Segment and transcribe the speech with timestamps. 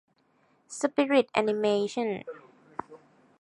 [0.79, 2.09] สปิริตแอนิเมชั่น